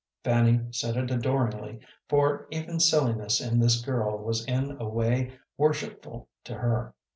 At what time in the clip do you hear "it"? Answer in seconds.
0.97-1.11